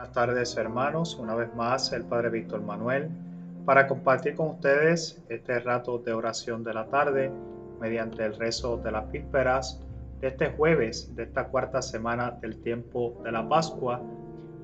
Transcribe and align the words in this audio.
Buenas 0.00 0.14
tardes 0.14 0.56
hermanos, 0.56 1.14
una 1.16 1.34
vez 1.34 1.54
más 1.54 1.92
el 1.92 2.04
Padre 2.04 2.30
Víctor 2.30 2.62
Manuel 2.62 3.10
para 3.66 3.86
compartir 3.86 4.34
con 4.34 4.52
ustedes 4.52 5.22
este 5.28 5.60
rato 5.60 5.98
de 5.98 6.14
oración 6.14 6.64
de 6.64 6.72
la 6.72 6.86
tarde 6.86 7.30
mediante 7.82 8.24
el 8.24 8.34
rezo 8.34 8.78
de 8.78 8.92
las 8.92 9.12
vísperas 9.12 9.78
de 10.22 10.28
este 10.28 10.52
jueves 10.52 11.14
de 11.14 11.24
esta 11.24 11.48
cuarta 11.48 11.82
semana 11.82 12.30
del 12.30 12.62
tiempo 12.62 13.20
de 13.22 13.30
la 13.30 13.46
Pascua, 13.46 14.00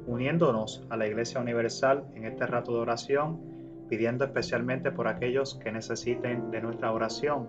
uniéndonos 0.07 0.87
a 0.89 0.97
la 0.97 1.07
Iglesia 1.07 1.39
Universal 1.39 2.05
en 2.15 2.25
este 2.25 2.47
rato 2.47 2.73
de 2.73 2.79
oración, 2.79 3.39
pidiendo 3.91 4.25
especialmente 4.25 4.91
por 4.91 5.07
aquellos 5.07 5.57
que 5.57 5.71
necesiten 5.71 6.51
de 6.51 6.63
nuestra 6.63 6.93
oración, 6.93 7.47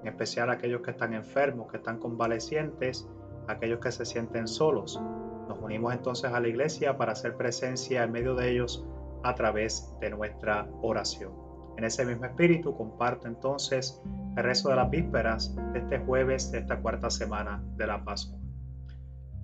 en 0.00 0.08
especial 0.08 0.48
aquellos 0.48 0.80
que 0.80 0.92
están 0.92 1.12
enfermos, 1.12 1.70
que 1.70 1.76
están 1.76 1.98
convalecientes, 1.98 3.06
aquellos 3.48 3.80
que 3.80 3.92
se 3.92 4.06
sienten 4.06 4.48
solos 4.48 4.98
nos 5.48 5.58
unimos 5.60 5.92
entonces 5.92 6.30
a 6.32 6.40
la 6.40 6.48
iglesia 6.48 6.96
para 6.96 7.12
hacer 7.12 7.36
presencia 7.36 8.04
en 8.04 8.12
medio 8.12 8.34
de 8.34 8.50
ellos 8.50 8.86
a 9.24 9.34
través 9.34 9.92
de 10.00 10.10
nuestra 10.10 10.68
oración. 10.82 11.32
En 11.76 11.84
ese 11.84 12.04
mismo 12.04 12.24
espíritu 12.24 12.76
comparto 12.76 13.28
entonces 13.28 14.02
el 14.36 14.42
rezo 14.42 14.68
de 14.68 14.76
las 14.76 14.90
vísperas 14.90 15.54
de 15.72 15.78
este 15.78 15.98
jueves 16.00 16.50
de 16.50 16.58
esta 16.58 16.80
cuarta 16.80 17.08
semana 17.08 17.62
de 17.76 17.86
la 17.86 18.04
Pascua. 18.04 18.38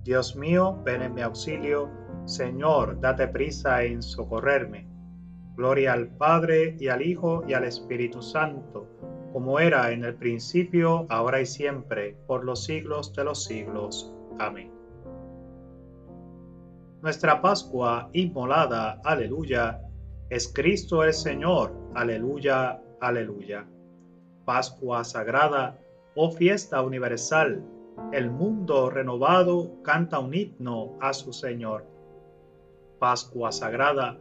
Dios 0.03 0.37
mío, 0.37 0.79
ven 0.85 1.03
en 1.03 1.15
mi 1.15 1.23
auxilio. 1.23 1.89
Señor, 2.27 3.01
date 3.01 3.29
prisa 3.29 3.85
en 3.85 4.03
socorrerme. 4.03 4.87
Gloria 5.57 5.93
al 5.93 6.09
Padre 6.09 6.77
y 6.79 6.89
al 6.89 7.03
Hijo 7.03 7.45
y 7.47 7.55
al 7.55 7.65
Espíritu 7.65 8.21
Santo, 8.21 8.89
como 9.33 9.61
era 9.61 9.93
en 9.93 10.05
el 10.05 10.15
principio, 10.15 11.07
ahora 11.09 11.41
y 11.41 11.47
siempre, 11.47 12.17
por 12.27 12.45
los 12.45 12.65
siglos 12.65 13.15
de 13.15 13.25
los 13.25 13.45
siglos. 13.45 14.13
Amén. 14.39 14.74
Nuestra 17.05 17.43
Pascua 17.43 18.09
inmolada, 18.15 18.99
aleluya, 19.05 19.79
es 20.31 20.51
Cristo 20.51 21.05
el 21.05 21.13
Señor, 21.13 21.71
aleluya, 21.95 22.81
aleluya. 22.99 23.67
Pascua 24.47 25.05
sagrada, 25.05 25.77
oh 26.17 26.31
fiesta 26.31 26.81
universal, 26.81 27.63
el 28.11 28.31
mundo 28.31 28.89
renovado 28.89 29.83
canta 29.83 30.19
un 30.19 30.33
himno 30.33 30.97
a 30.99 31.13
su 31.13 31.35
Señor. 31.35 31.85
Pascua 32.99 33.53
sagrada, 33.53 34.17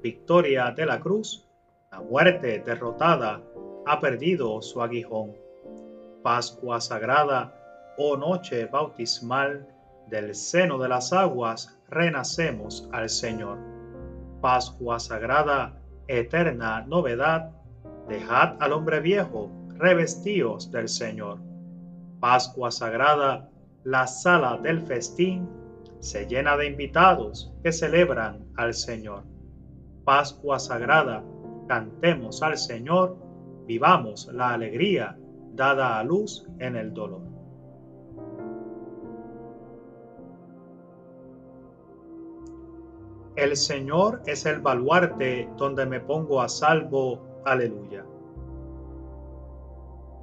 victoria 0.00 0.70
de 0.70 0.86
la 0.86 1.00
cruz, 1.00 1.44
la 1.90 2.00
muerte 2.02 2.62
derrotada 2.64 3.42
ha 3.84 3.98
perdido 3.98 4.62
su 4.62 4.80
aguijón. 4.80 5.32
Pascua 6.22 6.80
sagrada, 6.80 7.52
oh 7.98 8.16
noche 8.16 8.66
bautismal, 8.66 9.66
del 10.10 10.34
seno 10.34 10.78
de 10.78 10.88
las 10.88 11.12
aguas 11.12 11.78
renacemos 11.88 12.88
al 12.92 13.08
Señor. 13.08 13.58
Pascua 14.40 14.98
sagrada, 15.00 15.80
eterna 16.06 16.82
novedad, 16.82 17.50
dejad 18.08 18.56
al 18.60 18.72
hombre 18.72 19.00
viejo, 19.00 19.50
revestíos 19.76 20.70
del 20.70 20.88
Señor. 20.88 21.38
Pascua 22.20 22.70
sagrada, 22.70 23.50
la 23.84 24.06
sala 24.06 24.58
del 24.58 24.82
festín 24.82 25.48
se 26.00 26.26
llena 26.26 26.56
de 26.56 26.66
invitados 26.66 27.52
que 27.62 27.72
celebran 27.72 28.44
al 28.56 28.74
Señor. 28.74 29.24
Pascua 30.04 30.58
sagrada, 30.58 31.22
cantemos 31.68 32.42
al 32.42 32.56
Señor, 32.56 33.16
vivamos 33.66 34.30
la 34.32 34.54
alegría 34.54 35.18
dada 35.52 35.98
a 35.98 36.04
luz 36.04 36.46
en 36.58 36.76
el 36.76 36.94
dolor. 36.94 37.27
El 43.38 43.56
Señor 43.56 44.20
es 44.26 44.46
el 44.46 44.58
baluarte 44.58 45.48
donde 45.56 45.86
me 45.86 46.00
pongo 46.00 46.42
a 46.42 46.48
salvo. 46.48 47.22
Aleluya. 47.44 48.04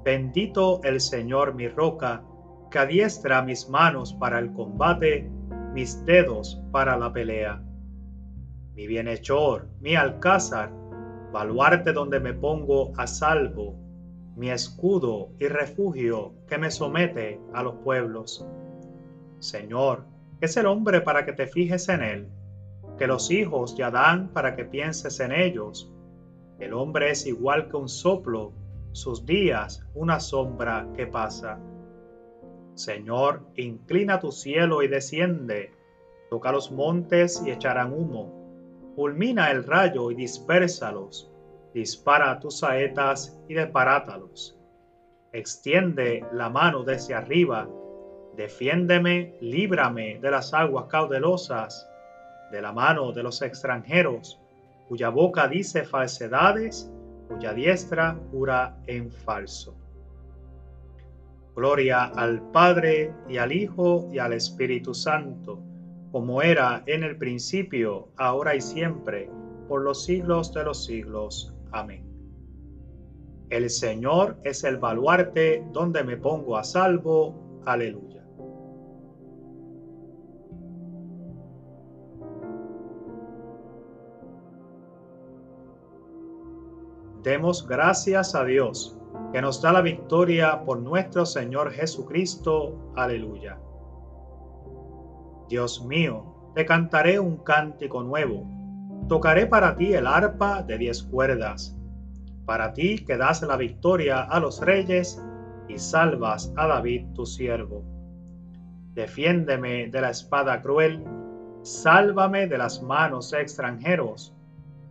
Bendito 0.04 0.82
el 0.84 1.00
Señor 1.00 1.54
mi 1.54 1.66
roca, 1.66 2.22
que 2.70 2.78
adiestra 2.78 3.40
mis 3.40 3.70
manos 3.70 4.12
para 4.12 4.38
el 4.38 4.52
combate, 4.52 5.30
mis 5.72 6.04
dedos 6.04 6.60
para 6.70 6.98
la 6.98 7.10
pelea. 7.10 7.62
Mi 8.74 8.86
bienhechor, 8.86 9.66
mi 9.80 9.96
alcázar, 9.96 10.70
baluarte 11.32 11.94
donde 11.94 12.20
me 12.20 12.34
pongo 12.34 12.92
a 12.98 13.06
salvo, 13.06 13.78
mi 14.36 14.50
escudo 14.50 15.30
y 15.40 15.48
refugio 15.48 16.34
que 16.46 16.58
me 16.58 16.70
somete 16.70 17.40
a 17.54 17.62
los 17.62 17.76
pueblos. 17.76 18.46
Señor, 19.38 20.04
es 20.42 20.58
el 20.58 20.66
hombre 20.66 21.00
para 21.00 21.24
que 21.24 21.32
te 21.32 21.46
fijes 21.46 21.88
en 21.88 22.02
él 22.02 22.30
que 22.98 23.06
los 23.06 23.30
hijos 23.30 23.76
ya 23.76 23.90
dan 23.90 24.28
para 24.28 24.56
que 24.56 24.64
pienses 24.64 25.20
en 25.20 25.32
ellos. 25.32 25.90
El 26.58 26.72
hombre 26.72 27.10
es 27.10 27.26
igual 27.26 27.68
que 27.68 27.76
un 27.76 27.88
soplo, 27.88 28.52
sus 28.92 29.26
días 29.26 29.84
una 29.94 30.20
sombra 30.20 30.88
que 30.96 31.06
pasa. 31.06 31.58
Señor, 32.74 33.42
inclina 33.56 34.18
tu 34.20 34.32
cielo 34.32 34.82
y 34.82 34.88
desciende, 34.88 35.72
toca 36.30 36.52
los 36.52 36.70
montes 36.70 37.42
y 37.44 37.50
echarán 37.50 37.92
humo, 37.92 38.92
fulmina 38.96 39.50
el 39.50 39.64
rayo 39.64 40.10
y 40.10 40.14
dispérsalos, 40.14 41.30
dispara 41.74 42.40
tus 42.40 42.60
saetas 42.60 43.38
y 43.48 43.54
desbarátalos. 43.54 44.58
Extiende 45.32 46.24
la 46.32 46.48
mano 46.48 46.82
desde 46.82 47.14
arriba, 47.14 47.68
defiéndeme, 48.36 49.34
líbrame 49.42 50.18
de 50.20 50.30
las 50.30 50.54
aguas 50.54 50.86
caudelosas 50.86 51.86
de 52.50 52.62
la 52.62 52.72
mano 52.72 53.12
de 53.12 53.22
los 53.22 53.42
extranjeros, 53.42 54.40
cuya 54.88 55.08
boca 55.08 55.48
dice 55.48 55.84
falsedades, 55.84 56.90
cuya 57.28 57.52
diestra 57.52 58.18
jura 58.30 58.76
en 58.86 59.10
falso. 59.10 59.74
Gloria 61.56 62.04
al 62.04 62.42
Padre 62.52 63.12
y 63.28 63.38
al 63.38 63.50
Hijo 63.50 64.08
y 64.12 64.18
al 64.18 64.34
Espíritu 64.34 64.92
Santo, 64.92 65.58
como 66.12 66.42
era 66.42 66.82
en 66.86 67.02
el 67.02 67.16
principio, 67.16 68.08
ahora 68.16 68.54
y 68.54 68.60
siempre, 68.60 69.30
por 69.66 69.82
los 69.82 70.04
siglos 70.04 70.52
de 70.52 70.64
los 70.64 70.84
siglos. 70.84 71.54
Amén. 71.72 72.04
El 73.48 73.70
Señor 73.70 74.36
es 74.44 74.64
el 74.64 74.76
baluarte 74.76 75.64
donde 75.72 76.04
me 76.04 76.16
pongo 76.16 76.56
a 76.56 76.64
salvo. 76.64 77.60
Aleluya. 77.64 78.05
Demos 87.26 87.66
gracias 87.66 88.36
a 88.36 88.44
Dios, 88.44 88.96
que 89.32 89.42
nos 89.42 89.60
da 89.60 89.72
la 89.72 89.80
victoria 89.80 90.62
por 90.64 90.78
nuestro 90.78 91.26
Señor 91.26 91.72
Jesucristo. 91.72 92.92
Aleluya. 92.94 93.58
Dios 95.48 95.84
mío, 95.84 96.52
te 96.54 96.64
cantaré 96.64 97.18
un 97.18 97.38
cántico 97.38 98.04
nuevo. 98.04 98.48
Tocaré 99.08 99.48
para 99.48 99.74
ti 99.74 99.92
el 99.92 100.06
arpa 100.06 100.62
de 100.62 100.78
diez 100.78 101.02
cuerdas. 101.02 101.76
Para 102.44 102.72
ti 102.72 103.04
que 103.04 103.16
das 103.16 103.42
la 103.42 103.56
victoria 103.56 104.22
a 104.22 104.38
los 104.38 104.60
reyes 104.60 105.20
y 105.66 105.78
salvas 105.78 106.52
a 106.54 106.68
David 106.68 107.06
tu 107.14 107.26
siervo. 107.26 107.82
Defiéndeme 108.94 109.88
de 109.88 110.00
la 110.00 110.10
espada 110.10 110.62
cruel, 110.62 111.02
sálvame 111.62 112.46
de 112.46 112.58
las 112.58 112.80
manos 112.84 113.32
extranjeros, 113.32 114.32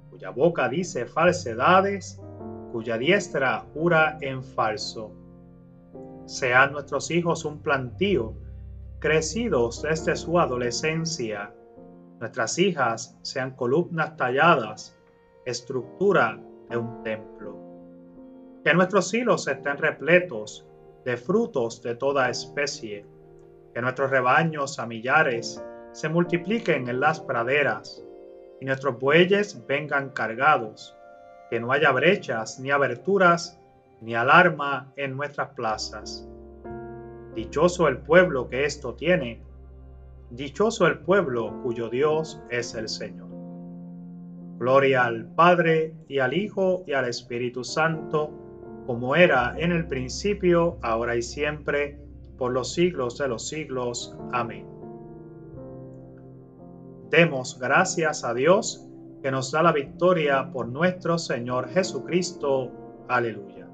cuya 0.10 0.32
boca 0.32 0.68
dice 0.68 1.06
falsedades 1.06 2.22
cuya 2.76 2.98
diestra 2.98 3.66
jura 3.74 4.18
en 4.20 4.44
falso. 4.44 5.10
Sean 6.26 6.74
nuestros 6.74 7.10
hijos 7.10 7.46
un 7.46 7.62
plantío, 7.62 8.34
crecidos 9.00 9.82
desde 9.84 10.18
su 10.18 10.38
adolescencia. 10.38 11.54
Nuestras 12.20 12.60
hijas 12.60 13.18
sean 13.22 13.56
columnas 13.56 14.18
talladas, 14.18 14.94
estructura 15.46 16.38
de 16.70 16.76
un 16.76 17.02
templo. 17.02 17.58
Que 18.66 18.74
nuestros 18.74 19.14
hilos 19.14 19.48
estén 19.48 19.78
repletos 19.78 20.68
de 21.06 21.16
frutos 21.16 21.82
de 21.82 21.96
toda 21.96 22.30
especie. 22.30 23.06
Que 23.74 23.82
nuestros 23.82 24.12
rebaños 24.12 24.80
a 24.80 24.86
millares 24.86 25.64
se 25.94 26.10
multipliquen 26.10 26.90
en 26.90 27.00
las 27.00 27.22
praderas 27.22 28.04
y 28.60 28.66
nuestros 28.66 29.00
bueyes 29.00 29.66
vengan 29.66 30.10
cargados 30.10 30.95
que 31.50 31.60
no 31.60 31.72
haya 31.72 31.92
brechas 31.92 32.60
ni 32.60 32.72
aberturas 32.72 33.60
ni 34.02 34.16
alarma 34.16 34.92
en 34.96 35.16
nuestras 35.16 35.50
plazas. 35.50 36.28
Dichoso 37.34 37.88
el 37.88 37.98
pueblo 37.98 38.48
que 38.50 38.66
esto 38.66 38.96
tiene, 38.96 39.42
dichoso 40.30 40.88
el 40.88 41.00
pueblo 41.00 41.62
cuyo 41.64 41.90
Dios 41.90 42.42
es 42.50 42.76
el 42.76 42.88
Señor. 42.88 43.30
Gloria 44.58 45.04
al 45.04 45.26
Padre 45.36 45.94
y 46.08 46.20
al 46.20 46.34
Hijo 46.34 46.84
y 46.88 46.94
al 46.94 47.06
Espíritu 47.06 47.64
Santo, 47.64 48.32
como 48.88 49.16
era 49.16 49.56
en 49.58 49.72
el 49.72 49.88
principio, 49.88 50.78
ahora 50.82 51.16
y 51.16 51.22
siempre, 51.22 52.00
por 52.38 52.52
los 52.52 52.74
siglos 52.74 53.18
de 53.18 53.28
los 53.28 53.48
siglos. 53.48 54.16
Amén. 54.32 54.66
Demos 57.10 57.60
gracias 57.60 58.24
a 58.24 58.34
Dios 58.34 58.85
que 59.26 59.32
nos 59.32 59.52
da 59.52 59.64
la 59.64 59.72
victoria 59.72 60.52
por 60.52 60.68
nuestro 60.68 61.18
Señor 61.18 61.68
Jesucristo. 61.70 62.72
Aleluya. 63.08 63.68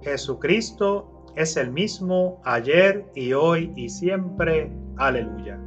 Jesucristo 0.00 1.24
es 1.34 1.56
el 1.56 1.72
mismo 1.72 2.40
ayer 2.44 3.10
y 3.16 3.32
hoy 3.32 3.72
y 3.74 3.88
siempre. 3.88 4.70
Aleluya. 4.96 5.60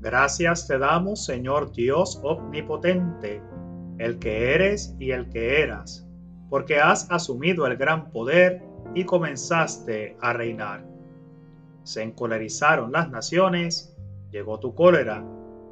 Gracias 0.00 0.66
te 0.66 0.76
damos, 0.76 1.24
Señor 1.24 1.70
Dios 1.70 2.20
omnipotente, 2.24 3.40
el 3.98 4.18
que 4.18 4.56
eres 4.56 4.96
y 4.98 5.12
el 5.12 5.28
que 5.28 5.62
eras, 5.62 6.09
porque 6.50 6.80
has 6.80 7.10
asumido 7.10 7.66
el 7.66 7.76
gran 7.76 8.10
poder 8.10 8.60
y 8.94 9.04
comenzaste 9.04 10.16
a 10.20 10.32
reinar. 10.32 10.84
Se 11.84 12.02
encolerizaron 12.02 12.92
las 12.92 13.08
naciones, 13.08 13.96
llegó 14.32 14.58
tu 14.58 14.74
cólera, 14.74 15.24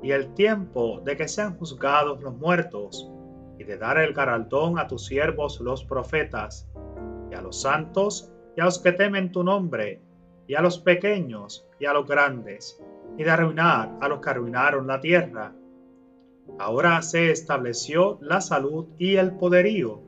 y 0.02 0.12
el 0.12 0.32
tiempo 0.34 1.02
de 1.04 1.16
que 1.16 1.26
sean 1.26 1.58
juzgados 1.58 2.22
los 2.22 2.36
muertos, 2.36 3.10
y 3.58 3.64
de 3.64 3.76
dar 3.76 3.98
el 3.98 4.14
garaldón 4.14 4.78
a 4.78 4.86
tus 4.86 5.06
siervos 5.06 5.60
los 5.60 5.82
profetas, 5.84 6.68
y 7.30 7.34
a 7.34 7.42
los 7.42 7.60
santos, 7.60 8.32
y 8.56 8.60
a 8.60 8.64
los 8.64 8.78
que 8.78 8.92
temen 8.92 9.32
tu 9.32 9.42
nombre, 9.42 10.00
y 10.46 10.54
a 10.54 10.62
los 10.62 10.78
pequeños, 10.78 11.66
y 11.80 11.86
a 11.86 11.92
los 11.92 12.06
grandes, 12.06 12.80
y 13.18 13.24
de 13.24 13.30
arruinar 13.30 13.98
a 14.00 14.08
los 14.08 14.20
que 14.20 14.30
arruinaron 14.30 14.86
la 14.86 15.00
tierra. 15.00 15.52
Ahora 16.60 17.02
se 17.02 17.32
estableció 17.32 18.18
la 18.22 18.40
salud 18.40 18.86
y 18.96 19.16
el 19.16 19.32
poderío 19.36 20.07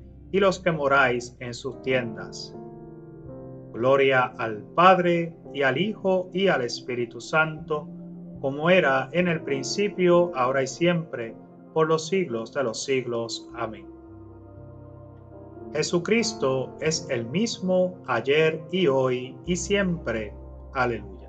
y 0.31 0.39
los 0.39 0.59
que 0.59 0.71
moráis 0.71 1.35
en 1.39 1.53
sus 1.53 1.81
tiendas. 1.81 2.55
Gloria 3.73 4.33
al 4.37 4.63
Padre 4.75 5.33
y 5.53 5.63
al 5.63 5.77
Hijo 5.77 6.29
y 6.33 6.47
al 6.47 6.61
Espíritu 6.61 7.21
Santo, 7.21 7.87
como 8.41 8.69
era 8.69 9.09
en 9.11 9.27
el 9.27 9.41
principio, 9.41 10.31
ahora 10.35 10.63
y 10.63 10.67
siempre, 10.67 11.35
por 11.73 11.87
los 11.87 12.07
siglos 12.07 12.53
de 12.53 12.63
los 12.63 12.83
siglos. 12.83 13.49
Amén. 13.55 13.85
Jesucristo 15.73 16.75
es 16.81 17.07
el 17.09 17.25
mismo 17.27 17.97
ayer 18.07 18.61
y 18.71 18.87
hoy 18.87 19.37
y 19.45 19.55
siempre. 19.55 20.33
Aleluya. 20.73 21.20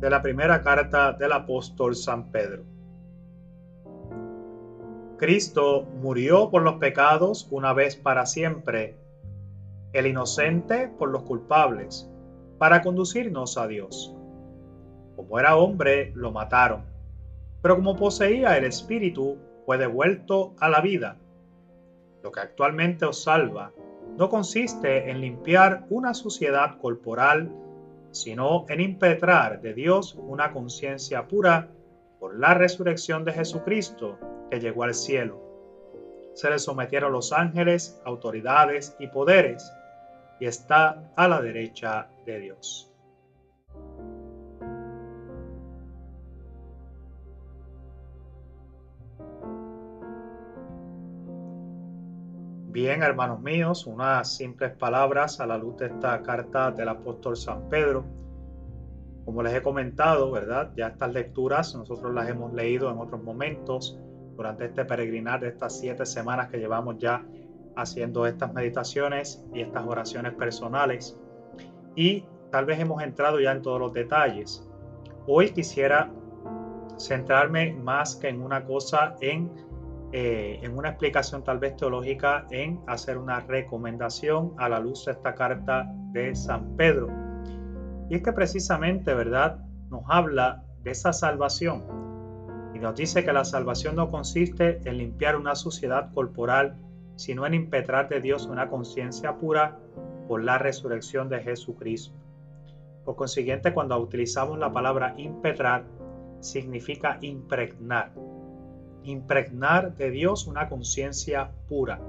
De 0.00 0.08
la 0.08 0.22
primera 0.22 0.62
carta 0.62 1.12
del 1.12 1.32
apóstol 1.32 1.94
San 1.94 2.30
Pedro. 2.30 2.64
Cristo 5.18 5.86
murió 6.00 6.48
por 6.50 6.62
los 6.62 6.76
pecados 6.76 7.46
una 7.50 7.74
vez 7.74 7.96
para 7.96 8.24
siempre, 8.24 8.96
el 9.92 10.06
inocente 10.06 10.88
por 10.88 11.10
los 11.10 11.24
culpables, 11.24 12.10
para 12.56 12.80
conducirnos 12.80 13.58
a 13.58 13.66
Dios. 13.66 14.14
Como 15.16 15.38
era 15.38 15.56
hombre, 15.56 16.12
lo 16.14 16.32
mataron, 16.32 16.84
pero 17.60 17.76
como 17.76 17.96
poseía 17.96 18.56
el 18.56 18.64
Espíritu, 18.64 19.36
fue 19.66 19.76
devuelto 19.76 20.54
a 20.58 20.70
la 20.70 20.80
vida. 20.80 21.18
Lo 22.22 22.32
que 22.32 22.40
actualmente 22.40 23.04
os 23.04 23.22
salva 23.22 23.72
no 24.16 24.30
consiste 24.30 25.10
en 25.10 25.20
limpiar 25.20 25.84
una 25.90 26.14
suciedad 26.14 26.78
corporal 26.78 27.52
sino 28.12 28.66
en 28.68 28.80
impetrar 28.80 29.60
de 29.60 29.74
Dios 29.74 30.14
una 30.14 30.52
conciencia 30.52 31.26
pura 31.28 31.68
por 32.18 32.38
la 32.38 32.54
resurrección 32.54 33.24
de 33.24 33.32
Jesucristo 33.32 34.18
que 34.50 34.60
llegó 34.60 34.84
al 34.84 34.94
cielo. 34.94 35.40
Se 36.34 36.50
le 36.50 36.58
sometieron 36.58 37.12
los 37.12 37.32
ángeles, 37.32 38.00
autoridades 38.04 38.96
y 38.98 39.08
poderes, 39.08 39.72
y 40.38 40.46
está 40.46 41.10
a 41.16 41.28
la 41.28 41.40
derecha 41.40 42.08
de 42.24 42.40
Dios. 42.40 42.89
Bien, 52.72 53.02
hermanos 53.02 53.40
míos, 53.40 53.84
unas 53.84 54.32
simples 54.36 54.70
palabras 54.70 55.40
a 55.40 55.46
la 55.46 55.58
luz 55.58 55.76
de 55.78 55.86
esta 55.86 56.22
carta 56.22 56.70
del 56.70 56.88
apóstol 56.88 57.36
San 57.36 57.68
Pedro. 57.68 58.04
Como 59.24 59.42
les 59.42 59.54
he 59.54 59.60
comentado, 59.60 60.30
¿verdad? 60.30 60.70
Ya 60.76 60.86
estas 60.86 61.12
lecturas 61.12 61.74
nosotros 61.74 62.14
las 62.14 62.28
hemos 62.28 62.52
leído 62.52 62.88
en 62.88 62.98
otros 62.98 63.24
momentos 63.24 63.98
durante 64.36 64.66
este 64.66 64.84
peregrinar 64.84 65.40
de 65.40 65.48
estas 65.48 65.80
siete 65.80 66.06
semanas 66.06 66.48
que 66.48 66.58
llevamos 66.58 66.98
ya 66.98 67.26
haciendo 67.74 68.24
estas 68.24 68.54
meditaciones 68.54 69.44
y 69.52 69.62
estas 69.62 69.84
oraciones 69.84 70.34
personales. 70.34 71.18
Y 71.96 72.24
tal 72.52 72.66
vez 72.66 72.78
hemos 72.78 73.02
entrado 73.02 73.40
ya 73.40 73.50
en 73.50 73.62
todos 73.62 73.80
los 73.80 73.92
detalles. 73.92 74.64
Hoy 75.26 75.50
quisiera 75.50 76.08
centrarme 76.98 77.72
más 77.72 78.14
que 78.14 78.28
en 78.28 78.40
una 78.40 78.64
cosa 78.64 79.16
en 79.20 79.50
eh, 80.12 80.58
en 80.62 80.76
una 80.76 80.88
explicación 80.88 81.44
tal 81.44 81.58
vez 81.58 81.76
teológica 81.76 82.46
en 82.50 82.80
hacer 82.88 83.16
una 83.16 83.40
recomendación 83.40 84.54
a 84.58 84.68
la 84.68 84.80
luz 84.80 85.04
de 85.04 85.12
esta 85.12 85.34
carta 85.36 85.88
de 86.12 86.34
San 86.34 86.76
Pedro. 86.76 87.08
Y 88.08 88.16
es 88.16 88.22
que 88.22 88.32
precisamente, 88.32 89.14
¿verdad? 89.14 89.64
Nos 89.88 90.02
habla 90.08 90.64
de 90.82 90.90
esa 90.90 91.12
salvación 91.12 91.84
y 92.74 92.80
nos 92.80 92.96
dice 92.96 93.24
que 93.24 93.32
la 93.32 93.44
salvación 93.44 93.94
no 93.94 94.08
consiste 94.08 94.80
en 94.84 94.98
limpiar 94.98 95.36
una 95.36 95.54
suciedad 95.54 96.12
corporal, 96.12 96.76
sino 97.14 97.46
en 97.46 97.54
impetrar 97.54 98.08
de 98.08 98.20
Dios 98.20 98.46
una 98.46 98.68
conciencia 98.68 99.36
pura 99.36 99.78
por 100.26 100.42
la 100.42 100.58
resurrección 100.58 101.28
de 101.28 101.40
Jesucristo. 101.40 102.14
Por 103.04 103.14
consiguiente, 103.14 103.72
cuando 103.72 103.96
utilizamos 103.98 104.58
la 104.58 104.72
palabra 104.72 105.14
impetrar, 105.16 105.84
significa 106.40 107.18
impregnar 107.20 108.12
impregnar 109.04 109.96
de 109.96 110.10
Dios 110.10 110.46
una 110.46 110.68
conciencia 110.68 111.50
pura. 111.68 112.00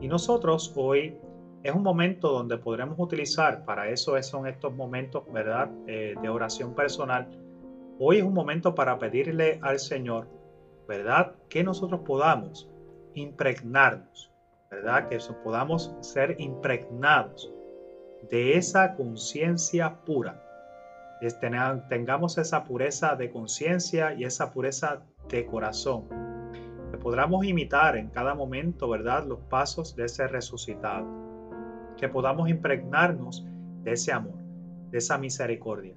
Y 0.00 0.08
nosotros 0.08 0.72
hoy 0.76 1.16
es 1.62 1.74
un 1.74 1.82
momento 1.82 2.30
donde 2.30 2.58
podremos 2.58 2.98
utilizar, 2.98 3.64
para 3.64 3.88
eso 3.88 4.20
son 4.22 4.46
estos 4.46 4.74
momentos, 4.74 5.24
¿verdad?, 5.32 5.70
eh, 5.86 6.14
de 6.20 6.28
oración 6.28 6.74
personal. 6.74 7.26
Hoy 7.98 8.18
es 8.18 8.24
un 8.24 8.34
momento 8.34 8.74
para 8.74 8.98
pedirle 8.98 9.58
al 9.62 9.78
Señor, 9.78 10.28
¿verdad?, 10.86 11.32
que 11.48 11.64
nosotros 11.64 12.02
podamos 12.04 12.68
impregnarnos, 13.14 14.30
¿verdad?, 14.70 15.08
que 15.08 15.18
podamos 15.42 15.94
ser 16.00 16.36
impregnados 16.38 17.50
de 18.30 18.58
esa 18.58 18.94
conciencia 18.94 20.04
pura. 20.04 20.43
Tengamos 21.88 22.38
esa 22.38 22.64
pureza 22.64 23.16
de 23.16 23.30
conciencia 23.30 24.14
y 24.14 24.24
esa 24.24 24.52
pureza 24.52 25.02
de 25.28 25.46
corazón, 25.46 26.08
que 26.90 26.98
podamos 26.98 27.44
imitar 27.44 27.96
en 27.96 28.10
cada 28.10 28.34
momento, 28.34 28.88
¿verdad?, 28.88 29.26
los 29.26 29.40
pasos 29.40 29.96
de 29.96 30.04
ese 30.04 30.26
resucitado, 30.26 31.06
que 31.96 32.08
podamos 32.08 32.48
impregnarnos 32.48 33.46
de 33.82 33.92
ese 33.92 34.12
amor, 34.12 34.38
de 34.90 34.98
esa 34.98 35.18
misericordia, 35.18 35.94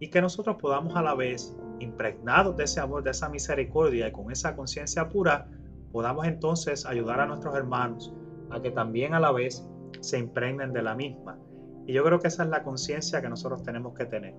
y 0.00 0.08
que 0.08 0.20
nosotros 0.20 0.56
podamos 0.60 0.96
a 0.96 1.02
la 1.02 1.14
vez, 1.14 1.56
impregnados 1.80 2.56
de 2.56 2.64
ese 2.64 2.80
amor, 2.80 3.02
de 3.02 3.10
esa 3.10 3.28
misericordia 3.28 4.08
y 4.08 4.12
con 4.12 4.30
esa 4.30 4.54
conciencia 4.56 5.08
pura, 5.08 5.48
podamos 5.92 6.26
entonces 6.26 6.86
ayudar 6.86 7.20
a 7.20 7.26
nuestros 7.26 7.54
hermanos 7.54 8.12
a 8.50 8.60
que 8.60 8.70
también 8.70 9.14
a 9.14 9.20
la 9.20 9.32
vez 9.32 9.66
se 10.00 10.18
impregnen 10.18 10.72
de 10.72 10.82
la 10.82 10.94
misma. 10.94 11.38
Y 11.86 11.92
yo 11.92 12.04
creo 12.04 12.18
que 12.18 12.28
esa 12.28 12.44
es 12.44 12.48
la 12.48 12.62
conciencia 12.62 13.20
que 13.20 13.28
nosotros 13.28 13.62
tenemos 13.62 13.94
que 13.94 14.06
tener. 14.06 14.34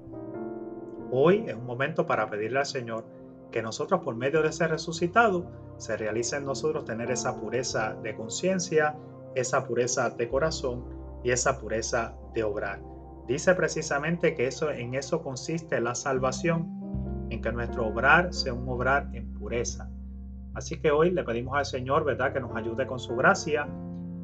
Hoy 1.11 1.45
es 1.47 1.55
un 1.55 1.65
momento 1.65 2.05
para 2.05 2.29
pedirle 2.29 2.59
al 2.59 2.65
Señor 2.65 3.05
que 3.51 3.61
nosotros 3.61 4.01
por 4.03 4.15
medio 4.15 4.41
de 4.41 4.49
ese 4.49 4.67
resucitado 4.67 5.49
se 5.77 5.95
realice 5.95 6.37
en 6.37 6.45
nosotros 6.45 6.85
tener 6.85 7.11
esa 7.11 7.39
pureza 7.39 7.95
de 8.01 8.15
conciencia, 8.15 8.95
esa 9.35 9.65
pureza 9.65 10.09
de 10.09 10.27
corazón 10.27 10.85
y 11.23 11.31
esa 11.31 11.59
pureza 11.59 12.15
de 12.33 12.43
obrar. 12.43 12.81
Dice 13.27 13.53
precisamente 13.55 14.35
que 14.35 14.47
eso, 14.47 14.71
en 14.71 14.95
eso 14.95 15.21
consiste 15.21 15.79
la 15.79 15.95
salvación, 15.95 17.27
en 17.29 17.41
que 17.41 17.51
nuestro 17.51 17.87
obrar 17.87 18.33
sea 18.33 18.53
un 18.53 18.67
obrar 18.67 19.09
en 19.13 19.33
pureza. 19.33 19.89
Así 20.53 20.79
que 20.79 20.91
hoy 20.91 21.11
le 21.11 21.23
pedimos 21.23 21.57
al 21.57 21.65
Señor, 21.65 22.03
¿verdad?, 22.03 22.33
que 22.33 22.39
nos 22.39 22.55
ayude 22.55 22.85
con 22.87 22.99
su 22.99 23.15
gracia 23.15 23.67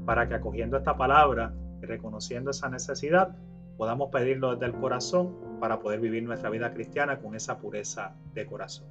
para 0.05 0.27
que 0.27 0.35
acogiendo 0.35 0.77
esta 0.77 0.95
palabra 0.95 1.53
y 1.81 1.85
reconociendo 1.85 2.51
esa 2.51 2.69
necesidad, 2.69 3.35
podamos 3.77 4.09
pedirlo 4.11 4.51
desde 4.51 4.67
el 4.67 4.73
corazón 4.73 5.35
para 5.59 5.79
poder 5.79 5.99
vivir 5.99 6.23
nuestra 6.23 6.49
vida 6.49 6.73
cristiana 6.73 7.19
con 7.19 7.35
esa 7.35 7.57
pureza 7.57 8.15
de 8.33 8.45
corazón. 8.45 8.85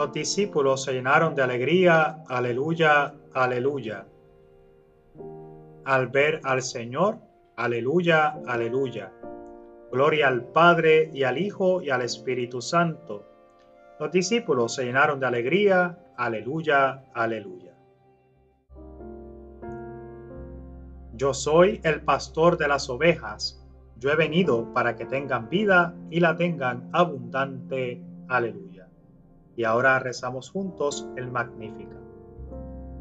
Los 0.00 0.14
discípulos 0.14 0.84
se 0.84 0.94
llenaron 0.94 1.34
de 1.34 1.42
alegría, 1.42 2.24
aleluya, 2.26 3.12
aleluya. 3.34 4.06
Al 5.84 6.08
ver 6.08 6.40
al 6.44 6.62
Señor, 6.62 7.18
aleluya, 7.56 8.38
aleluya. 8.46 9.12
Gloria 9.90 10.28
al 10.28 10.44
Padre 10.44 11.10
y 11.12 11.24
al 11.24 11.38
Hijo 11.38 11.82
y 11.82 11.90
al 11.90 12.02
Espíritu 12.02 12.60
Santo. 12.60 13.26
Los 13.98 14.12
discípulos 14.12 14.74
se 14.74 14.84
llenaron 14.84 15.18
de 15.20 15.26
alegría, 15.26 15.98
aleluya, 16.16 17.04
aleluya. 17.12 17.74
Yo 21.14 21.34
soy 21.34 21.80
el 21.82 22.00
pastor 22.02 22.56
de 22.56 22.68
las 22.68 22.88
ovejas. 22.88 23.62
Yo 23.98 24.10
he 24.10 24.16
venido 24.16 24.72
para 24.72 24.96
que 24.96 25.04
tengan 25.04 25.50
vida 25.50 25.94
y 26.08 26.20
la 26.20 26.36
tengan 26.36 26.88
abundante. 26.92 28.02
Aleluya. 28.28 28.88
Y 29.54 29.64
ahora 29.64 29.98
rezamos 29.98 30.50
juntos 30.50 31.06
el 31.16 31.30
Magnífica. 31.30 31.96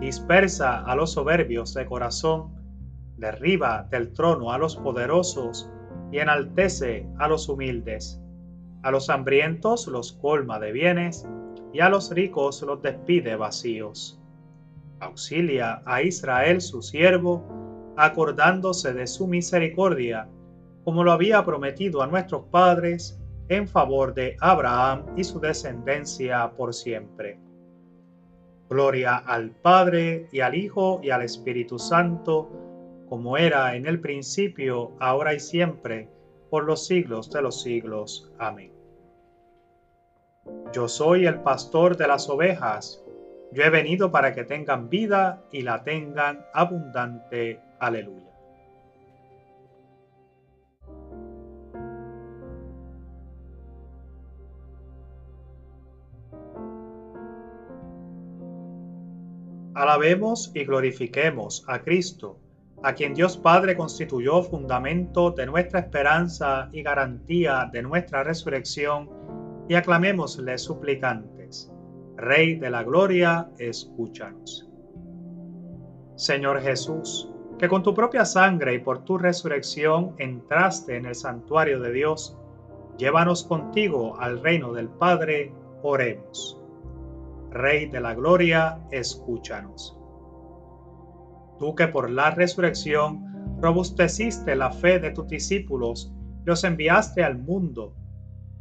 dispersa 0.00 0.84
a 0.84 0.94
los 0.94 1.12
soberbios 1.12 1.74
de 1.74 1.86
corazón, 1.86 2.54
derriba 3.16 3.86
del 3.90 4.12
trono 4.12 4.52
a 4.52 4.58
los 4.58 4.76
poderosos 4.76 5.70
y 6.12 6.18
enaltece 6.18 7.06
a 7.18 7.28
los 7.28 7.48
humildes. 7.48 8.20
A 8.82 8.90
los 8.90 9.10
hambrientos 9.10 9.86
los 9.86 10.12
colma 10.12 10.58
de 10.58 10.72
bienes 10.72 11.26
y 11.72 11.80
a 11.80 11.88
los 11.88 12.10
ricos 12.10 12.62
los 12.62 12.82
despide 12.82 13.36
vacíos. 13.36 14.20
Auxilia 15.00 15.82
a 15.84 16.02
Israel 16.02 16.60
su 16.60 16.82
siervo, 16.82 17.44
acordándose 17.96 18.92
de 18.92 19.06
su 19.06 19.26
misericordia, 19.26 20.28
como 20.84 21.02
lo 21.02 21.12
había 21.12 21.44
prometido 21.44 22.02
a 22.02 22.06
nuestros 22.06 22.44
padres 22.50 23.20
en 23.48 23.66
favor 23.66 24.14
de 24.14 24.36
Abraham 24.40 25.04
y 25.16 25.24
su 25.24 25.40
descendencia 25.40 26.50
por 26.56 26.74
siempre. 26.74 27.38
Gloria 28.68 29.16
al 29.16 29.50
Padre 29.50 30.28
y 30.32 30.40
al 30.40 30.54
Hijo 30.54 31.00
y 31.02 31.10
al 31.10 31.22
Espíritu 31.22 31.78
Santo, 31.78 32.50
como 33.08 33.38
era 33.38 33.76
en 33.76 33.86
el 33.86 34.00
principio, 34.00 34.92
ahora 34.98 35.34
y 35.34 35.40
siempre, 35.40 36.08
por 36.50 36.64
los 36.64 36.86
siglos 36.86 37.30
de 37.30 37.42
los 37.42 37.62
siglos. 37.62 38.32
Amén. 38.38 38.72
Yo 40.72 40.88
soy 40.88 41.26
el 41.26 41.40
pastor 41.40 41.96
de 41.96 42.08
las 42.08 42.28
ovejas. 42.28 43.02
Yo 43.52 43.62
he 43.62 43.70
venido 43.70 44.10
para 44.10 44.34
que 44.34 44.44
tengan 44.44 44.88
vida 44.88 45.42
y 45.52 45.62
la 45.62 45.84
tengan 45.84 46.44
abundante. 46.52 47.60
Aleluya. 47.78 48.35
Alabemos 59.76 60.52
y 60.54 60.64
glorifiquemos 60.64 61.62
a 61.68 61.80
Cristo, 61.80 62.38
a 62.82 62.94
quien 62.94 63.12
Dios 63.12 63.36
Padre 63.36 63.76
constituyó 63.76 64.42
fundamento 64.42 65.32
de 65.32 65.44
nuestra 65.44 65.80
esperanza 65.80 66.70
y 66.72 66.82
garantía 66.82 67.68
de 67.70 67.82
nuestra 67.82 68.24
resurrección, 68.24 69.10
y 69.68 69.74
aclamémosle 69.74 70.56
suplicantes. 70.56 71.70
Rey 72.16 72.54
de 72.54 72.70
la 72.70 72.84
Gloria, 72.84 73.50
escúchanos. 73.58 74.66
Señor 76.14 76.62
Jesús, 76.62 77.30
que 77.58 77.68
con 77.68 77.82
tu 77.82 77.92
propia 77.92 78.24
sangre 78.24 78.72
y 78.72 78.78
por 78.78 79.04
tu 79.04 79.18
resurrección 79.18 80.14
entraste 80.16 80.96
en 80.96 81.04
el 81.04 81.14
santuario 81.14 81.80
de 81.80 81.92
Dios, 81.92 82.34
llévanos 82.96 83.44
contigo 83.44 84.18
al 84.18 84.42
reino 84.42 84.72
del 84.72 84.88
Padre, 84.88 85.52
oremos. 85.82 86.62
Rey 87.56 87.86
de 87.86 88.00
la 88.00 88.14
Gloria, 88.14 88.78
escúchanos. 88.90 89.98
Tú 91.58 91.74
que 91.74 91.88
por 91.88 92.10
la 92.10 92.30
resurrección 92.30 93.58
robusteciste 93.60 94.54
la 94.54 94.70
fe 94.70 94.98
de 94.98 95.10
tus 95.10 95.26
discípulos 95.28 96.12
los 96.44 96.64
enviaste 96.64 97.24
al 97.24 97.38
mundo, 97.38 97.94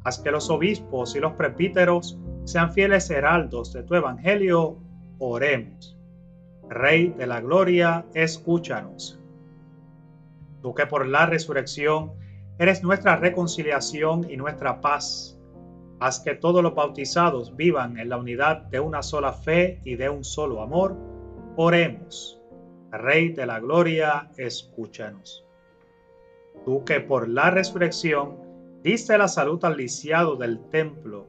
haz 0.04 0.20
que 0.20 0.32
los 0.32 0.50
obispos 0.50 1.16
y 1.16 1.20
los 1.20 1.34
presbíteros 1.34 2.18
sean 2.46 2.72
fieles 2.72 3.10
heraldos 3.10 3.74
de 3.74 3.84
tu 3.84 3.96
evangelio, 3.96 4.78
oremos. 5.20 5.98
Rey 6.70 7.10
de 7.10 7.28
la 7.28 7.42
Gloria, 7.42 8.06
escúchanos. 8.14 9.20
Tú 10.62 10.74
que 10.74 10.88
por 10.88 11.06
la 11.06 11.26
resurrección 11.26 12.14
eres 12.58 12.82
nuestra 12.82 13.18
reconciliación 13.18 14.30
y 14.32 14.38
nuestra 14.38 14.80
paz 14.80 15.35
Haz 16.00 16.20
que 16.20 16.36
todos 16.36 16.62
los 16.62 16.76
bautizados 16.76 17.56
vivan 17.56 17.98
en 17.98 18.10
la 18.10 18.18
unidad 18.18 18.64
de 18.64 18.80
una 18.80 19.02
sola 19.02 19.34
fe 19.34 19.80
y 19.84 19.96
de 19.96 20.10
un 20.10 20.24
solo 20.24 20.62
amor. 20.62 20.96
Oremos. 21.56 22.42
Rey 22.92 23.30
de 23.30 23.46
la 23.46 23.60
Gloria, 23.60 24.30
escúchanos. 24.38 25.46
Tú 26.66 26.84
que 26.84 27.00
por 27.00 27.30
la 27.30 27.50
resurrección 27.50 28.38
diste 28.84 29.18
la 29.18 29.28
salud 29.28 29.64
al 29.64 29.78
lisiado 29.78 30.36
del 30.36 30.60
templo, 30.70 31.28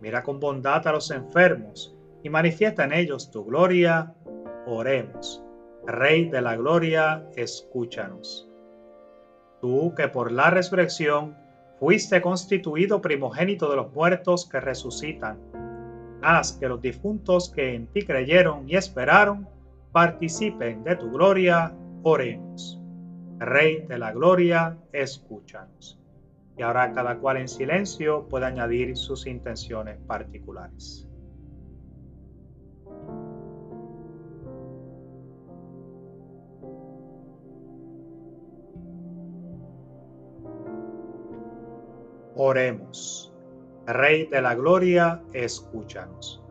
mira 0.00 0.22
con 0.22 0.40
bondad 0.40 0.86
a 0.86 0.92
los 0.92 1.10
enfermos 1.10 1.94
y 2.22 2.30
manifiesta 2.30 2.84
en 2.84 2.92
ellos 2.92 3.30
tu 3.30 3.44
gloria. 3.44 4.14
Oremos. 4.66 5.42
Rey 5.86 6.28
de 6.28 6.42
la 6.42 6.56
Gloria, 6.56 7.26
escúchanos. 7.36 8.48
Tú 9.60 9.94
que 9.94 10.08
por 10.08 10.30
la 10.30 10.50
resurrección 10.50 11.36
fuiste 11.80 12.20
constituido 12.20 13.00
primogénito 13.00 13.70
de 13.70 13.76
los 13.76 13.92
muertos 13.94 14.46
que 14.46 14.60
resucitan. 14.60 15.40
Haz 16.20 16.52
que 16.52 16.68
los 16.68 16.82
difuntos 16.82 17.50
que 17.50 17.74
en 17.74 17.86
ti 17.86 18.02
creyeron 18.02 18.68
y 18.68 18.76
esperaron 18.76 19.48
participen 19.90 20.84
de 20.84 20.96
tu 20.96 21.10
gloria. 21.10 21.74
Oremos. 22.02 22.78
Rey 23.38 23.86
de 23.88 23.98
la 23.98 24.12
gloria, 24.12 24.76
escúchanos. 24.92 25.98
Y 26.58 26.62
ahora 26.62 26.92
cada 26.92 27.18
cual 27.18 27.38
en 27.38 27.48
silencio 27.48 28.28
puede 28.28 28.44
añadir 28.44 28.94
sus 28.98 29.26
intenciones 29.26 29.98
particulares. 30.06 31.09
Oremos. 42.42 43.30
Rey 43.86 44.24
de 44.24 44.40
la 44.40 44.54
Gloria, 44.54 45.22
escúchanos. 45.34 46.42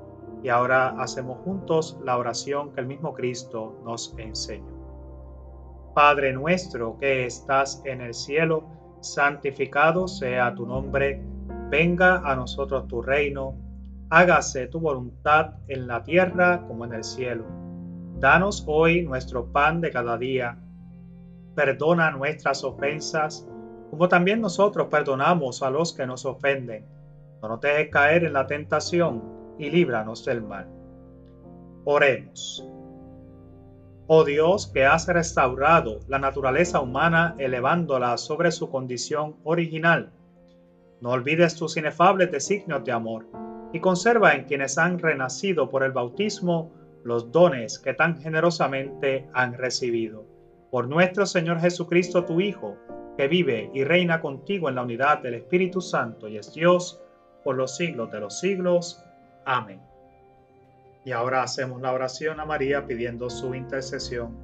Y 0.43 0.49
ahora 0.49 0.89
hacemos 1.01 1.39
juntos 1.39 1.97
la 2.05 2.19
oración 2.19 2.71
que 2.73 2.81
el 2.81 2.85
mismo 2.85 3.15
Cristo 3.15 3.81
nos 3.83 4.13
enseñó. 4.19 4.71
Padre 5.95 6.31
nuestro 6.31 6.95
que 6.99 7.25
estás 7.25 7.81
en 7.85 8.01
el 8.01 8.13
cielo, 8.13 8.65
santificado 9.01 10.07
sea 10.07 10.53
tu 10.53 10.67
nombre, 10.67 11.23
venga 11.71 12.17
a 12.17 12.35
nosotros 12.35 12.87
tu 12.87 13.01
reino, 13.01 13.55
hágase 14.11 14.67
tu 14.67 14.79
voluntad 14.79 15.55
en 15.69 15.87
la 15.87 16.03
tierra 16.03 16.67
como 16.67 16.85
en 16.85 16.93
el 16.93 17.03
cielo. 17.03 17.45
Danos 18.19 18.63
hoy 18.67 19.01
nuestro 19.01 19.51
pan 19.51 19.81
de 19.81 19.89
cada 19.89 20.19
día 20.19 20.55
perdona 21.55 22.11
nuestras 22.11 22.63
ofensas, 22.63 23.45
como 23.89 24.07
también 24.07 24.41
nosotros 24.41 24.87
perdonamos 24.89 25.63
a 25.63 25.69
los 25.69 25.93
que 25.93 26.05
nos 26.05 26.25
ofenden. 26.25 26.85
No 27.41 27.49
nos 27.49 27.61
dejes 27.61 27.89
caer 27.89 28.23
en 28.25 28.33
la 28.33 28.47
tentación 28.47 29.23
y 29.57 29.69
líbranos 29.69 30.25
del 30.25 30.41
mal. 30.41 30.67
Oremos. 31.85 32.65
Oh 34.07 34.23
Dios, 34.23 34.67
que 34.67 34.85
has 34.85 35.07
restaurado 35.07 35.99
la 36.07 36.19
naturaleza 36.19 36.79
humana 36.79 37.35
elevándola 37.37 38.17
sobre 38.17 38.51
su 38.51 38.69
condición 38.69 39.35
original, 39.43 40.11
no 41.01 41.11
olvides 41.11 41.55
tus 41.55 41.77
inefables 41.77 42.29
designios 42.29 42.83
de 42.83 42.91
amor 42.91 43.25
y 43.71 43.79
conserva 43.79 44.33
en 44.33 44.43
quienes 44.43 44.77
han 44.77 44.99
renacido 44.99 45.69
por 45.69 45.83
el 45.83 45.93
bautismo 45.93 46.71
los 47.05 47.31
dones 47.31 47.79
que 47.79 47.93
tan 47.93 48.19
generosamente 48.19 49.25
han 49.33 49.53
recibido. 49.53 50.25
Por 50.71 50.89
nuestro 50.89 51.25
Señor 51.25 51.61
Jesucristo, 51.61 52.25
tu 52.25 52.41
Hijo, 52.41 52.75
que 53.19 53.27
vive 53.27 53.69
y 53.73 53.83
reina 53.83 54.21
contigo 54.21 54.69
en 54.69 54.75
la 54.75 54.83
unidad 54.83 55.21
del 55.21 55.33
Espíritu 55.33 55.81
Santo 55.81 56.29
y 56.29 56.37
es 56.37 56.53
Dios 56.53 57.01
por 57.43 57.57
los 57.57 57.75
siglos 57.75 58.09
de 58.13 58.21
los 58.21 58.39
siglos. 58.39 59.03
Amén. 59.43 59.81
Y 61.03 61.11
ahora 61.11 61.43
hacemos 61.43 61.81
la 61.81 61.91
oración 61.91 62.39
a 62.39 62.45
María 62.45 62.85
pidiendo 62.85 63.29
su 63.29 63.53
intercesión 63.53 64.37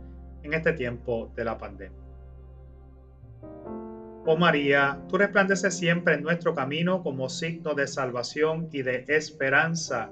en 0.43 0.53
este 0.53 0.73
tiempo 0.73 1.31
de 1.37 1.45
la 1.45 1.57
pandemia. 1.57 1.97
Oh 4.25 4.35
María, 4.35 4.99
tú 5.07 5.19
resplandeces 5.19 5.77
siempre 5.77 6.15
en 6.15 6.23
nuestro 6.23 6.53
camino 6.53 7.01
como 7.01 7.29
signo 7.29 7.75
de 7.75 7.87
salvación 7.87 8.67
y 8.73 8.81
de 8.81 9.05
esperanza. 9.07 10.09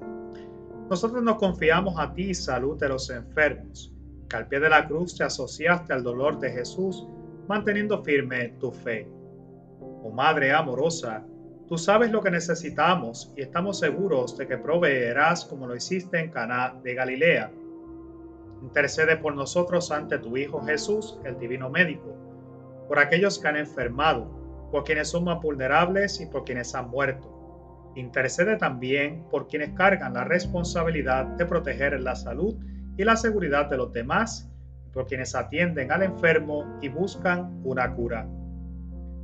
Nosotros 0.90 1.22
nos 1.22 1.36
confiamos 1.36 2.00
a 2.00 2.14
ti, 2.14 2.34
salud 2.34 2.80
de 2.80 2.88
los 2.88 3.10
enfermos, 3.10 3.92
que 4.30 4.38
al 4.38 4.48
pie 4.48 4.62
de 4.62 4.70
la 4.70 4.88
cruz 4.88 5.18
te 5.18 5.26
asociaste 5.26 5.92
al 5.92 6.02
dolor 6.02 6.40
de 6.40 6.50
Jesús, 6.50 7.06
manteniendo 7.48 8.04
firme 8.04 8.50
tu 8.60 8.72
fe. 8.72 9.08
Oh 10.04 10.12
Madre 10.12 10.52
amorosa, 10.52 11.26
tú 11.68 11.78
sabes 11.78 12.12
lo 12.12 12.22
que 12.22 12.32
necesitamos 12.32 13.34
y 13.36 13.42
estamos 13.42 13.80
seguros 13.80 14.38
de 14.38 14.48
que 14.48 14.58
proveerás 14.58 15.46
como 15.46 15.68
lo 15.68 15.76
hiciste 15.76 16.20
en 16.20 16.32
Caná 16.32 16.76
de 16.84 16.94
Galilea. 16.94 17.52
Intercede 18.62 19.18
por 19.18 19.36
nosotros 19.36 19.92
ante 19.92 20.20
tu 20.20 20.38
Hijo 20.38 20.62
Jesús, 20.62 21.20
el 21.26 21.38
divino 21.38 21.70
médico 21.70 22.24
por 22.88 23.00
aquellos 23.00 23.40
que 23.40 23.48
han 23.48 23.58
enfermado, 23.58 24.70
por 24.72 24.84
quienes 24.84 25.10
son 25.10 25.26
más 25.26 25.42
vulnerables 25.42 26.20
y 26.22 26.26
por 26.26 26.44
quienes 26.44 26.76
han 26.76 26.90
muerto. 26.90 27.92
Intercede 27.96 28.58
también 28.58 29.24
por 29.30 29.48
quienes 29.48 29.72
cargan 29.72 30.14
la 30.14 30.24
responsabilidad 30.24 31.26
de 31.26 31.46
proteger 31.46 32.00
la 32.02 32.16
salud 32.16 32.56
y 32.98 33.04
la 33.04 33.16
seguridad 33.16 33.70
de 33.70 33.78
los 33.78 33.94
demás, 33.94 34.50
por 34.94 35.08
quienes 35.08 35.36
atienden 35.36 35.92
al 35.92 36.04
enfermo 36.04 36.78
y 36.82 36.90
buscan 36.90 37.62
una 37.64 37.94
cura. 37.94 38.28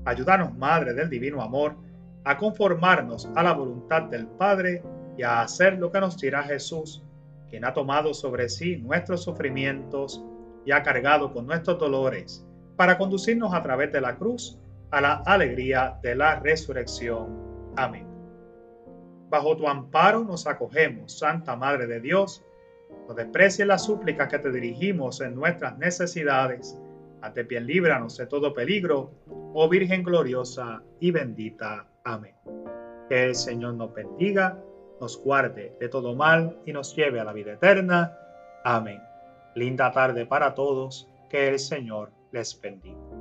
Ayúdanos, 0.05 0.57
Madre 0.57 0.93
del 0.93 1.09
Divino 1.09 1.41
Amor, 1.41 1.75
a 2.23 2.37
conformarnos 2.37 3.29
a 3.35 3.43
la 3.43 3.53
voluntad 3.53 4.03
del 4.03 4.27
Padre 4.27 4.83
y 5.17 5.23
a 5.23 5.41
hacer 5.41 5.77
lo 5.77 5.91
que 5.91 5.99
nos 5.99 6.17
dirá 6.17 6.43
Jesús, 6.43 7.03
quien 7.49 7.65
ha 7.65 7.73
tomado 7.73 8.13
sobre 8.13 8.49
sí 8.49 8.77
nuestros 8.77 9.23
sufrimientos 9.23 10.23
y 10.65 10.71
ha 10.71 10.83
cargado 10.83 11.31
con 11.31 11.47
nuestros 11.47 11.79
dolores 11.79 12.45
para 12.75 12.97
conducirnos 12.97 13.53
a 13.53 13.61
través 13.61 13.91
de 13.91 14.01
la 14.01 14.15
cruz 14.15 14.57
a 14.91 15.01
la 15.01 15.13
alegría 15.25 15.99
de 16.01 16.15
la 16.15 16.39
resurrección. 16.39 17.73
Amén. 17.75 18.07
Bajo 19.29 19.55
tu 19.55 19.67
amparo 19.67 20.23
nos 20.23 20.47
acogemos, 20.47 21.19
Santa 21.19 21.55
Madre 21.55 21.85
de 21.85 21.99
Dios. 21.99 22.43
No 23.07 23.13
desprecies 23.13 23.67
las 23.67 23.85
súplicas 23.85 24.27
que 24.27 24.39
te 24.39 24.51
dirigimos 24.51 25.21
en 25.21 25.35
nuestras 25.35 25.77
necesidades. 25.77 26.79
Ante 27.21 27.43
bien 27.43 27.65
líbranos 27.65 28.17
de 28.17 28.27
todo 28.27 28.53
peligro, 28.53 29.11
oh 29.53 29.67
Virgen 29.67 30.03
gloriosa 30.03 30.81
y 30.99 31.11
bendita. 31.11 31.85
Amén. 32.03 32.35
Que 33.09 33.25
el 33.25 33.35
Señor 33.35 33.73
nos 33.73 33.93
bendiga, 33.93 34.57
nos 35.01 35.21
guarde 35.21 35.75
de 35.79 35.89
todo 35.89 36.15
mal 36.15 36.59
y 36.65 36.73
nos 36.73 36.95
lleve 36.95 37.19
a 37.19 37.23
la 37.23 37.33
vida 37.33 37.53
eterna. 37.53 38.15
Amén. 38.63 39.01
Linda 39.55 39.91
tarde 39.91 40.25
para 40.25 40.53
todos. 40.53 41.07
Que 41.29 41.47
el 41.47 41.59
Señor 41.59 42.11
les 42.31 42.59
bendiga. 42.59 43.18